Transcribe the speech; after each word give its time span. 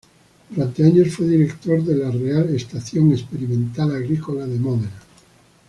Durante 0.49 0.83
años 0.83 1.13
fue 1.13 1.27
director 1.27 1.83
de 1.83 1.95
la 1.95 2.09
"Real 2.09 2.49
Estación 2.55 3.11
Experimental 3.11 3.91
Agrícola 3.95 4.47
de 4.47 4.57
Módena". 4.57 4.89